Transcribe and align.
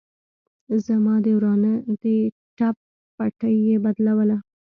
زما 0.85 1.15
د 1.25 1.27
ورانه 1.37 1.71
د 2.01 2.03
ټپ 2.57 2.75
پټۍ 3.15 3.55
يې 3.67 3.77
بدلوله. 3.85 4.37